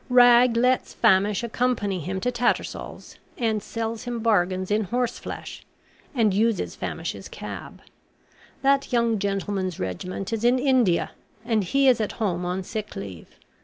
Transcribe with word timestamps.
Rag 0.09 0.57
lets 0.57 0.95
Famish 0.95 1.43
accompany 1.43 1.99
him 1.99 2.19
to 2.21 2.31
Tattersall's, 2.31 3.17
and 3.37 3.61
sells 3.61 4.05
him 4.05 4.17
bargains 4.19 4.71
in 4.71 4.85
horse 4.85 5.19
flesh, 5.19 5.61
and 6.15 6.33
uses 6.33 6.73
Famish's 6.75 7.29
cab. 7.29 7.83
That 8.63 8.91
young 8.91 9.19
gentleman's 9.19 9.79
regiment 9.79 10.33
is 10.33 10.43
in 10.43 10.57
India, 10.57 11.11
and 11.45 11.63
he 11.63 11.87
is 11.87 12.01
at 12.01 12.13
home 12.13 12.45
on 12.45 12.63
sick 12.63 12.95
leave. 12.95 13.37